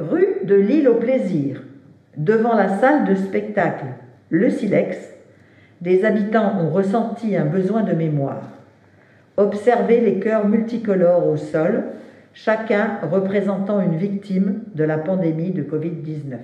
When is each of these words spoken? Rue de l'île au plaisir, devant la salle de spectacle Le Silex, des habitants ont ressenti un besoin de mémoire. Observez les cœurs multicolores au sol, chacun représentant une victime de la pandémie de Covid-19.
Rue 0.00 0.38
de 0.44 0.54
l'île 0.54 0.88
au 0.88 0.94
plaisir, 0.94 1.62
devant 2.16 2.54
la 2.54 2.78
salle 2.78 3.04
de 3.04 3.14
spectacle 3.14 3.84
Le 4.30 4.48
Silex, 4.48 4.96
des 5.82 6.06
habitants 6.06 6.58
ont 6.58 6.70
ressenti 6.70 7.36
un 7.36 7.44
besoin 7.44 7.82
de 7.82 7.92
mémoire. 7.92 8.48
Observez 9.36 10.00
les 10.00 10.18
cœurs 10.18 10.48
multicolores 10.48 11.28
au 11.28 11.36
sol, 11.36 11.84
chacun 12.32 12.98
représentant 13.12 13.82
une 13.82 13.96
victime 13.96 14.62
de 14.74 14.84
la 14.84 14.96
pandémie 14.96 15.50
de 15.50 15.62
Covid-19. 15.62 16.38